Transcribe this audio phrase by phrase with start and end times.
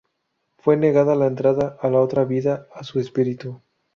[0.57, 3.61] Fue negada la entrada a la otra vida a su espíritu.